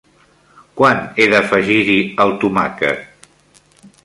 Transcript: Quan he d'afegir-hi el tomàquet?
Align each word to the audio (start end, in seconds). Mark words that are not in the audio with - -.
Quan 0.79 1.03
he 1.19 1.27
d'afegir-hi 1.33 1.99
el 2.27 2.35
tomàquet? 2.45 3.29